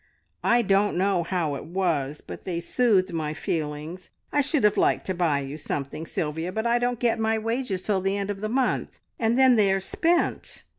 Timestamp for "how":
1.21-1.53